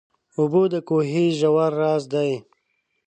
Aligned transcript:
اوبه 0.37 0.61
د 0.73 0.75
کوهي 0.87 1.25
ژور 1.39 1.71
راز 1.81 2.03
دي. 2.13 2.31